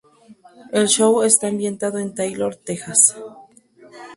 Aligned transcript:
El 0.71 0.87
show 0.89 1.21
está 1.21 1.45
ambientado 1.45 1.99
en 1.99 2.15
Taylor, 2.15 2.55
Texas. 2.55 3.15